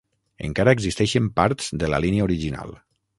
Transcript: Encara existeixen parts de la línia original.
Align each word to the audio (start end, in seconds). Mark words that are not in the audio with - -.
Encara 0.47 0.71
existeixen 0.77 1.27
parts 1.41 1.69
de 1.83 1.91
la 1.95 1.99
línia 2.07 2.25
original. 2.31 2.75